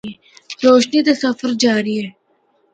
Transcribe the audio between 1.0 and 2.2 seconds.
دا اے سفر جاری ہے۔